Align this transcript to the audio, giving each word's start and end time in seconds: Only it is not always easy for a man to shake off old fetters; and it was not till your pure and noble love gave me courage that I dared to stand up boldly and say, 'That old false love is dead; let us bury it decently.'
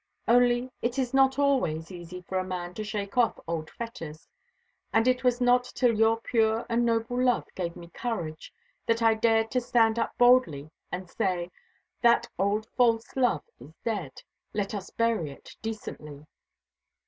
Only 0.27 0.71
it 0.81 0.97
is 0.97 1.13
not 1.13 1.37
always 1.37 1.91
easy 1.91 2.23
for 2.27 2.39
a 2.39 2.43
man 2.43 2.73
to 2.73 2.83
shake 2.83 3.19
off 3.19 3.37
old 3.47 3.69
fetters; 3.69 4.27
and 4.91 5.07
it 5.07 5.23
was 5.23 5.39
not 5.39 5.63
till 5.75 5.93
your 5.95 6.19
pure 6.21 6.65
and 6.69 6.83
noble 6.83 7.23
love 7.23 7.45
gave 7.53 7.75
me 7.75 7.89
courage 7.93 8.51
that 8.87 9.03
I 9.03 9.13
dared 9.13 9.51
to 9.51 9.61
stand 9.61 9.99
up 9.99 10.17
boldly 10.17 10.71
and 10.91 11.07
say, 11.07 11.51
'That 12.01 12.27
old 12.39 12.65
false 12.75 13.15
love 13.15 13.43
is 13.59 13.75
dead; 13.83 14.23
let 14.55 14.73
us 14.73 14.89
bury 14.89 15.29
it 15.29 15.55
decently.' 15.61 16.25